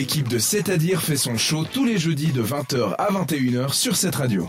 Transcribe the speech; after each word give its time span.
L'équipe 0.00 0.28
de 0.28 0.38
C'est-à-dire 0.38 1.02
fait 1.02 1.18
son 1.18 1.36
show 1.36 1.66
tous 1.70 1.84
les 1.84 1.98
jeudis 1.98 2.32
de 2.32 2.42
20h 2.42 2.94
à 2.96 3.12
21h 3.12 3.74
sur 3.74 3.96
cette 3.96 4.14
radio. 4.14 4.48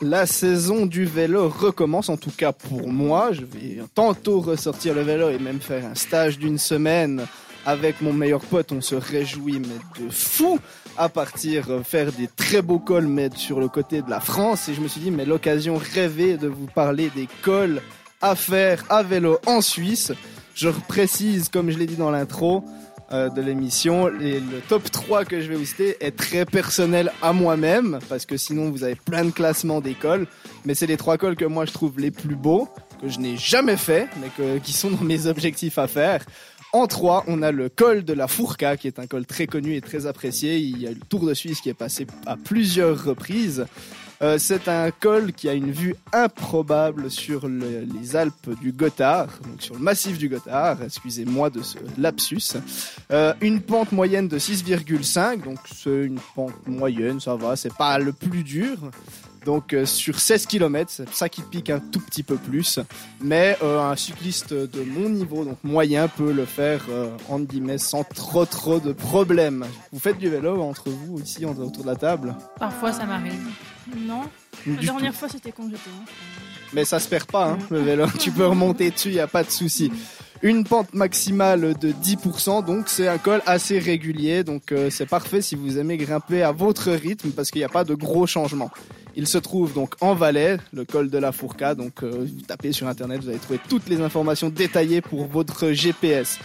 La 0.00 0.26
saison 0.26 0.86
du 0.86 1.04
vélo 1.04 1.48
recommence, 1.48 2.08
en 2.08 2.16
tout 2.16 2.32
cas 2.36 2.50
pour 2.50 2.88
moi. 2.88 3.30
Je 3.30 3.42
vais 3.42 3.78
tantôt 3.94 4.40
ressortir 4.40 4.92
le 4.92 5.02
vélo 5.02 5.30
et 5.30 5.38
même 5.38 5.60
faire 5.60 5.86
un 5.86 5.94
stage 5.94 6.36
d'une 6.36 6.58
semaine 6.58 7.24
avec 7.64 8.00
mon 8.00 8.12
meilleur 8.12 8.40
pote. 8.40 8.72
On 8.72 8.80
se 8.80 8.96
réjouit, 8.96 9.60
mais 9.60 10.02
de 10.04 10.10
fou, 10.10 10.58
à 10.96 11.08
partir 11.08 11.70
euh, 11.70 11.84
faire 11.84 12.10
des 12.10 12.26
très 12.26 12.60
beaux 12.60 12.80
cols, 12.80 13.06
mais 13.06 13.30
sur 13.36 13.60
le 13.60 13.68
côté 13.68 14.02
de 14.02 14.10
la 14.10 14.18
France. 14.18 14.68
Et 14.68 14.74
je 14.74 14.80
me 14.80 14.88
suis 14.88 15.00
dit, 15.00 15.12
mais 15.12 15.24
l'occasion 15.24 15.76
rêvée 15.76 16.36
de 16.36 16.48
vous 16.48 16.66
parler 16.66 17.08
des 17.14 17.28
cols 17.42 17.80
à 18.20 18.34
faire 18.34 18.84
à 18.88 19.02
vélo 19.02 19.38
en 19.46 19.60
Suisse. 19.60 20.12
Je 20.54 20.68
précise, 20.70 21.48
comme 21.48 21.70
je 21.70 21.78
l'ai 21.78 21.86
dit 21.86 21.96
dans 21.96 22.10
l'intro, 22.10 22.64
euh, 23.12 23.30
de 23.30 23.40
l'émission. 23.40 24.06
Le 24.06 24.60
top 24.68 24.90
3 24.90 25.24
que 25.24 25.40
je 25.40 25.48
vais 25.48 25.56
vous 25.56 25.64
citer 25.64 25.96
est 26.00 26.16
très 26.16 26.44
personnel 26.44 27.12
à 27.22 27.32
moi-même, 27.32 28.00
parce 28.08 28.26
que 28.26 28.36
sinon 28.36 28.70
vous 28.70 28.84
avez 28.84 28.96
plein 28.96 29.24
de 29.24 29.30
classements 29.30 29.80
d'écoles. 29.80 30.26
Mais 30.64 30.74
c'est 30.74 30.86
les 30.86 30.96
trois 30.96 31.16
cols 31.16 31.36
que 31.36 31.44
moi 31.44 31.64
je 31.64 31.72
trouve 31.72 31.98
les 31.98 32.10
plus 32.10 32.36
beaux, 32.36 32.68
que 33.00 33.08
je 33.08 33.18
n'ai 33.18 33.36
jamais 33.36 33.76
fait, 33.76 34.08
mais 34.20 34.60
qui 34.60 34.72
sont 34.72 34.90
dans 34.90 35.04
mes 35.04 35.26
objectifs 35.26 35.78
à 35.78 35.86
faire. 35.86 36.24
En 36.74 36.86
3, 36.86 37.24
on 37.28 37.40
a 37.40 37.50
le 37.50 37.70
col 37.70 38.04
de 38.04 38.12
la 38.12 38.28
Fourca, 38.28 38.76
qui 38.76 38.88
est 38.88 38.98
un 38.98 39.06
col 39.06 39.24
très 39.24 39.46
connu 39.46 39.74
et 39.74 39.80
très 39.80 40.04
apprécié. 40.04 40.58
Il 40.58 40.78
y 40.78 40.86
a 40.86 40.90
le 40.90 41.00
Tour 41.08 41.24
de 41.24 41.32
Suisse 41.32 41.62
qui 41.62 41.70
est 41.70 41.74
passé 41.74 42.06
à 42.26 42.36
plusieurs 42.36 43.02
reprises. 43.04 43.64
Euh, 44.20 44.36
c'est 44.38 44.66
un 44.68 44.90
col 44.90 45.32
qui 45.32 45.48
a 45.48 45.52
une 45.54 45.70
vue 45.70 45.94
improbable 46.12 47.08
sur 47.10 47.46
le- 47.46 47.86
les 48.00 48.16
Alpes 48.16 48.50
du 48.60 48.72
Gothard, 48.72 49.28
donc 49.48 49.62
sur 49.62 49.74
le 49.74 49.80
massif 49.80 50.18
du 50.18 50.28
Gothard, 50.28 50.82
excusez-moi 50.82 51.50
de 51.50 51.62
ce 51.62 51.78
lapsus. 51.96 52.54
Euh, 53.12 53.32
une 53.40 53.60
pente 53.60 53.92
moyenne 53.92 54.26
de 54.26 54.38
6,5, 54.38 55.44
donc 55.44 55.58
c'est 55.72 56.04
une 56.04 56.18
pente 56.34 56.66
moyenne, 56.66 57.20
ça 57.20 57.36
va, 57.36 57.54
c'est 57.54 57.72
pas 57.74 57.98
le 57.98 58.12
plus 58.12 58.42
dur. 58.42 58.76
Donc 59.48 59.72
euh, 59.72 59.86
sur 59.86 60.20
16 60.20 60.44
km, 60.44 60.90
c'est 60.94 61.08
ça 61.14 61.30
qui 61.30 61.40
pique 61.40 61.70
un 61.70 61.80
tout 61.80 62.00
petit 62.00 62.22
peu 62.22 62.36
plus. 62.36 62.80
Mais 63.22 63.56
euh, 63.62 63.80
un 63.80 63.96
cycliste 63.96 64.52
de 64.52 64.82
mon 64.84 65.08
niveau, 65.08 65.42
donc 65.42 65.56
moyen, 65.64 66.06
peut 66.06 66.32
le 66.32 66.44
faire 66.44 66.84
euh, 66.90 67.08
entre 67.30 67.46
guillemets 67.46 67.78
sans 67.78 68.04
trop 68.04 68.44
trop 68.44 68.78
de 68.78 68.92
problèmes. 68.92 69.64
Vous 69.90 70.00
faites 70.00 70.18
du 70.18 70.28
vélo 70.28 70.60
entre 70.60 70.90
vous 70.90 71.18
ici 71.20 71.46
en- 71.46 71.56
autour 71.56 71.82
de 71.84 71.88
la 71.88 71.96
table? 71.96 72.36
Parfois, 72.60 72.92
ça 72.92 73.06
m'arrive. 73.06 73.40
Non, 73.96 74.24
la 74.66 74.74
dernière 74.82 75.12
tout. 75.12 75.18
fois 75.20 75.28
c'était 75.30 75.50
quand 75.50 75.64
j'étais. 75.70 75.80
Mais 76.74 76.84
ça 76.84 77.00
se 77.00 77.08
perd 77.08 77.24
pas, 77.24 77.52
hein, 77.52 77.58
le 77.70 77.78
vélo. 77.80 78.04
Tu 78.18 78.30
peux 78.30 78.46
remonter 78.46 78.90
dessus, 78.90 79.12
y 79.12 79.20
a 79.20 79.26
pas 79.28 79.44
de 79.44 79.50
souci. 79.50 79.90
Une 80.42 80.64
pente 80.64 80.92
maximale 80.92 81.74
de 81.78 81.90
10%, 81.90 82.66
donc 82.66 82.88
c'est 82.90 83.08
un 83.08 83.16
col 83.16 83.40
assez 83.46 83.78
régulier, 83.78 84.44
donc 84.44 84.72
euh, 84.72 84.90
c'est 84.90 85.06
parfait 85.06 85.40
si 85.40 85.56
vous 85.56 85.78
aimez 85.78 85.96
grimper 85.96 86.42
à 86.42 86.52
votre 86.52 86.90
rythme 86.92 87.30
parce 87.30 87.50
qu'il 87.50 87.60
n'y 87.60 87.64
a 87.64 87.68
pas 87.70 87.82
de 87.84 87.94
gros 87.94 88.26
changements. 88.26 88.70
Il 89.18 89.26
se 89.26 89.36
trouve 89.36 89.74
donc 89.74 89.94
en 90.00 90.14
Valais, 90.14 90.58
le 90.72 90.84
col 90.84 91.10
de 91.10 91.18
la 91.18 91.32
Fourca, 91.32 91.74
donc 91.74 92.04
euh, 92.04 92.24
vous 92.24 92.42
tapez 92.42 92.70
sur 92.70 92.86
internet, 92.86 93.20
vous 93.20 93.28
allez 93.28 93.38
trouver 93.38 93.58
toutes 93.68 93.88
les 93.88 94.00
informations 94.00 94.48
détaillées 94.48 95.00
pour 95.00 95.26
votre 95.26 95.72
GPS. 95.72 96.38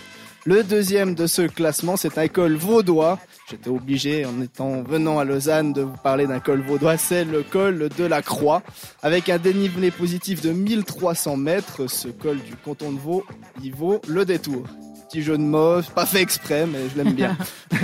Le 0.46 0.64
deuxième 0.64 1.14
de 1.14 1.28
ce 1.28 1.44
classement, 1.44 1.98
c'est 1.98 2.18
un 2.18 2.28
col 2.28 2.56
vaudois. 2.56 3.20
J'étais 3.48 3.70
obligé, 3.70 4.26
en 4.26 4.42
étant 4.42 4.82
venant 4.82 5.20
à 5.20 5.24
Lausanne, 5.24 5.72
de 5.72 5.84
vous 5.84 5.98
parler 5.98 6.26
d'un 6.26 6.40
col 6.40 6.62
vaudois. 6.62 6.98
C'est 6.98 7.26
le 7.26 7.44
col 7.44 7.90
de 7.96 8.06
la 8.06 8.24
Croix. 8.24 8.64
Avec 9.04 9.30
un 9.30 9.38
dénivelé 9.38 9.92
positif 9.92 10.42
de 10.42 10.50
1300 10.50 11.38
mètres, 11.38 11.86
ce 11.86 12.08
col 12.08 12.40
du 12.40 12.56
canton 12.56 12.92
de 12.92 13.00
Vaud, 13.00 13.24
il 13.64 13.76
vaut 13.76 14.02
le 14.08 14.26
détour. 14.26 14.64
Petit 15.10 15.22
jeu 15.22 15.38
de 15.38 15.44
mots, 15.44 15.84
pas 15.94 16.08
fait 16.08 16.24
exprès, 16.24 16.66
mais 16.66 16.80
je 16.92 17.04
l'aime 17.04 17.14
bien. 17.14 17.38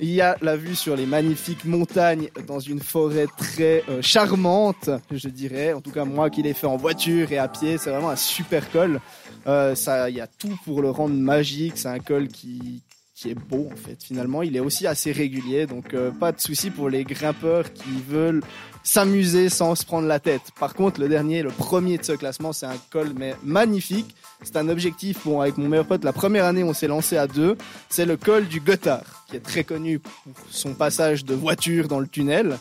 il 0.00 0.10
y 0.10 0.20
a 0.20 0.36
la 0.42 0.56
vue 0.56 0.74
sur 0.74 0.96
les 0.96 1.06
magnifiques 1.06 1.64
montagnes 1.64 2.28
dans 2.46 2.60
une 2.60 2.80
forêt 2.80 3.26
très 3.36 3.82
euh, 3.88 4.02
charmante, 4.02 4.90
je 5.10 5.28
dirais. 5.28 5.72
En 5.72 5.80
tout 5.80 5.90
cas, 5.90 6.04
moi 6.04 6.30
qui 6.30 6.42
l'ai 6.42 6.54
fait 6.54 6.66
en 6.66 6.76
voiture 6.76 7.32
et 7.32 7.38
à 7.38 7.48
pied, 7.48 7.78
c'est 7.78 7.90
vraiment 7.90 8.10
un 8.10 8.16
super 8.16 8.70
col. 8.70 9.00
Euh, 9.46 9.74
ça, 9.74 10.10
il 10.10 10.16
y 10.16 10.20
a 10.20 10.26
tout 10.26 10.56
pour 10.64 10.82
le 10.82 10.90
rendre 10.90 11.14
magique. 11.14 11.74
C'est 11.76 11.88
un 11.88 11.98
col 11.98 12.28
qui 12.28 12.82
qui 13.16 13.30
est 13.30 13.34
beau 13.34 13.70
en 13.72 13.76
fait. 13.76 13.96
Finalement, 14.04 14.42
il 14.42 14.56
est 14.56 14.60
aussi 14.60 14.86
assez 14.86 15.10
régulier, 15.10 15.66
donc 15.66 15.94
euh, 15.94 16.10
pas 16.10 16.32
de 16.32 16.40
souci 16.40 16.70
pour 16.70 16.90
les 16.90 17.02
grimpeurs 17.02 17.72
qui 17.72 18.02
veulent 18.06 18.42
s'amuser 18.82 19.48
sans 19.48 19.74
se 19.74 19.86
prendre 19.86 20.06
la 20.06 20.20
tête. 20.20 20.42
Par 20.60 20.74
contre, 20.74 21.00
le 21.00 21.08
dernier, 21.08 21.42
le 21.42 21.48
premier 21.48 21.96
de 21.96 22.04
ce 22.04 22.12
classement, 22.12 22.52
c'est 22.52 22.66
un 22.66 22.76
col 22.90 23.12
mais 23.16 23.34
magnifique. 23.42 24.14
C'est 24.42 24.56
un 24.56 24.68
objectif. 24.68 25.24
Bon, 25.24 25.40
avec 25.40 25.56
mon 25.56 25.66
meilleur 25.66 25.86
pote, 25.86 26.04
la 26.04 26.12
première 26.12 26.44
année, 26.44 26.62
on 26.62 26.74
s'est 26.74 26.86
lancé 26.86 27.16
à 27.16 27.26
deux. 27.26 27.56
C'est 27.88 28.04
le 28.04 28.18
col 28.18 28.46
du 28.46 28.60
Gothard, 28.60 29.24
qui 29.28 29.36
est 29.36 29.40
très 29.40 29.64
connu 29.64 29.98
pour 29.98 30.12
son 30.50 30.74
passage 30.74 31.24
de 31.24 31.34
voiture 31.34 31.88
dans 31.88 32.00
le 32.00 32.06
tunnel. 32.06 32.58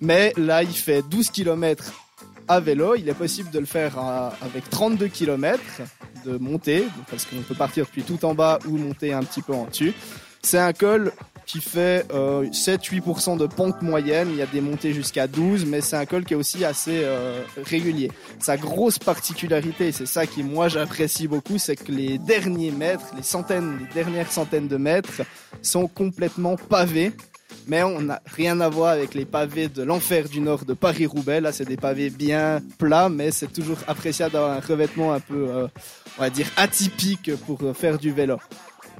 Mais 0.00 0.32
là, 0.38 0.62
il 0.62 0.72
fait 0.72 1.02
12 1.02 1.30
km 1.30 1.92
à 2.48 2.60
vélo. 2.60 2.94
Il 2.96 3.08
est 3.08 3.14
possible 3.14 3.50
de 3.50 3.58
le 3.58 3.66
faire 3.66 3.98
avec 4.40 4.68
32 4.70 5.08
km 5.08 5.60
de 6.28 6.38
montée, 6.38 6.86
parce 7.10 7.24
qu'on 7.24 7.42
peut 7.42 7.54
partir 7.54 7.86
depuis 7.86 8.02
tout 8.02 8.24
en 8.24 8.34
bas 8.34 8.58
ou 8.66 8.76
monter 8.76 9.12
un 9.12 9.22
petit 9.22 9.42
peu 9.42 9.54
en 9.54 9.66
dessus. 9.66 9.94
C'est 10.42 10.58
un 10.58 10.72
col 10.72 11.12
qui 11.48 11.60
fait 11.62 12.04
euh, 12.12 12.44
7-8% 12.50 13.38
de 13.38 13.46
pente 13.46 13.80
moyenne. 13.80 14.28
Il 14.30 14.36
y 14.36 14.42
a 14.42 14.46
des 14.46 14.60
montées 14.60 14.92
jusqu'à 14.92 15.26
12, 15.26 15.64
mais 15.64 15.80
c'est 15.80 15.96
un 15.96 16.04
col 16.04 16.24
qui 16.24 16.34
est 16.34 16.36
aussi 16.36 16.64
assez 16.64 17.00
euh, 17.02 17.42
régulier. 17.64 18.12
Sa 18.38 18.58
grosse 18.58 18.98
particularité, 18.98 19.90
c'est 19.90 20.06
ça 20.06 20.26
qui 20.26 20.42
moi 20.42 20.68
j'apprécie 20.68 21.26
beaucoup, 21.26 21.56
c'est 21.56 21.76
que 21.76 21.90
les 21.90 22.18
derniers 22.18 22.70
mètres, 22.70 23.06
les 23.16 23.22
centaines, 23.22 23.78
les 23.78 23.94
dernières 23.94 24.30
centaines 24.30 24.68
de 24.68 24.76
mètres 24.76 25.22
sont 25.62 25.88
complètement 25.88 26.56
pavés. 26.56 27.12
Mais 27.66 27.82
on 27.82 28.00
n'a 28.00 28.20
rien 28.26 28.60
à 28.60 28.68
voir 28.68 28.90
avec 28.92 29.14
les 29.14 29.24
pavés 29.24 29.68
de 29.68 29.82
l'enfer 29.82 30.28
du 30.28 30.40
Nord 30.40 30.64
de 30.64 30.74
Paris-Roubaix. 30.74 31.40
Là, 31.40 31.52
c'est 31.52 31.64
des 31.66 31.76
pavés 31.76 32.10
bien 32.10 32.60
plats, 32.78 33.08
mais 33.08 33.30
c'est 33.30 33.52
toujours 33.52 33.78
appréciable 33.86 34.32
d'avoir 34.32 34.52
un 34.52 34.60
revêtement 34.60 35.12
un 35.12 35.20
peu, 35.20 35.46
euh, 35.48 35.68
on 36.18 36.22
va 36.22 36.30
dire, 36.30 36.46
atypique 36.56 37.34
pour 37.46 37.58
euh, 37.62 37.74
faire 37.74 37.98
du 37.98 38.10
vélo. 38.12 38.38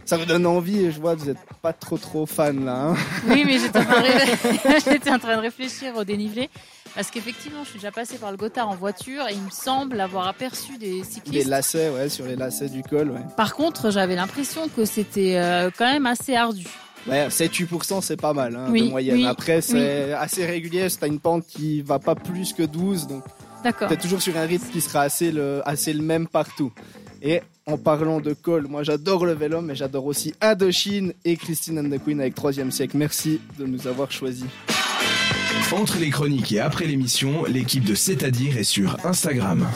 Ça 0.05 0.17
vous 0.17 0.25
donne 0.25 0.47
envie 0.47 0.85
et 0.87 0.91
je 0.91 0.99
vois 1.01 1.15
que 1.15 1.21
vous 1.21 1.27
n'êtes 1.27 1.37
pas 1.61 1.75
trop 1.75 1.99
trop 1.99 2.25
fan 2.25 2.65
là. 2.65 2.73
hein. 2.91 2.97
Oui, 3.29 3.43
mais 3.45 3.59
j'étais 3.59 3.79
en, 3.79 3.83
de 3.83 5.11
en 5.15 5.19
train 5.19 5.37
de 5.37 5.43
réfléchir 5.43 5.95
au 5.97 6.05
dénivelé. 6.05 6.49
Parce 6.95 7.11
qu'effectivement, 7.11 7.63
je 7.65 7.71
suis 7.71 7.79
déjà 7.79 7.91
passée 7.93 8.17
par 8.17 8.31
le 8.31 8.39
Gothard 8.39 8.69
en 8.71 8.75
voiture 8.75 9.29
et 9.29 9.35
il 9.35 9.43
me 9.43 9.51
semble 9.51 10.01
avoir 10.01 10.27
aperçu 10.27 10.79
des 10.79 11.01
Des 11.01 11.05
cyclistes. 11.05 11.49
lacets, 11.49 11.91
ouais, 11.91 12.09
sur 12.09 12.25
les 12.25 12.37
lacets 12.37 12.71
du 12.71 12.83
col, 12.83 13.11
ouais. 13.11 13.21
Par 13.37 13.55
contre, 13.55 13.91
j'avais 13.91 14.17
l'impression 14.17 14.69
que 14.75 14.87
c'était 14.87 15.37
euh, 15.37 15.71
quand 15.77 15.85
même 15.93 16.07
assez 16.07 16.35
ardu. 16.35 16.67
Ouais, 17.07 17.29
7-8% 17.29 18.03
c'est 18.03 18.21
pas 18.21 18.33
mal 18.33 18.57
hein, 18.57 18.67
Oui, 18.71 18.83
de 18.83 18.91
moyenne. 18.91 19.17
oui, 19.17 19.27
Après, 19.27 19.61
c'est 19.61 20.13
assez 20.13 20.45
régulier. 20.45 20.89
C'est 20.89 21.07
une 21.07 21.21
pente 21.21 21.47
qui 21.47 21.83
va 21.83 21.99
pas 21.99 22.15
plus 22.15 22.53
que 22.53 22.63
12, 22.63 23.07
donc 23.07 23.25
D'accord. 23.65 23.89
T'es 23.89 23.97
toujours 23.97 24.23
sur 24.23 24.37
un 24.37 24.47
rythme 24.47 24.69
qui 24.73 24.81
sera 24.81 25.03
assez 25.03 25.33
le, 25.33 25.63
assez 25.65 25.93
le 25.93 26.03
même 26.03 26.27
partout. 26.29 26.73
Et 27.23 27.41
en 27.67 27.77
parlant 27.77 28.21
de 28.21 28.33
col, 28.33 28.69
moi 28.69 28.83
j'adore 28.83 29.27
le 29.27 29.33
vélo, 29.33 29.61
mais 29.61 29.75
j'adore 29.75 30.07
aussi 30.07 30.33
Indochine 30.41 31.13
et 31.25 31.37
Christine 31.37 31.79
and 31.81 31.91
the 31.91 32.03
Queen 32.03 32.21
avec 32.21 32.35
3 32.35 32.53
siècle. 32.71 32.97
Merci 32.97 33.41
de 33.59 33.67
nous 33.67 33.87
avoir 33.87 34.11
choisis. 34.11 34.47
Entre 35.73 35.99
les 35.99 36.09
chroniques 36.09 36.53
et 36.53 36.61
après 36.61 36.87
l'émission, 36.87 37.45
l'équipe 37.45 37.85
de 37.85 37.95
C'est-à-dire 37.95 38.57
est 38.57 38.65
sur 38.65 38.97
Instagram. 39.05 39.67